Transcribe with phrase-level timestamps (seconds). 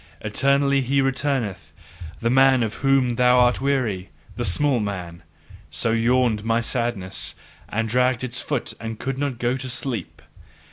[0.21, 1.73] "Eternally he returneth,
[2.21, 5.21] the man of whom thou art weary, the small man"
[5.69, 7.35] so yawned my sadness,
[7.69, 10.23] and dragged its foot and could not go to sleep.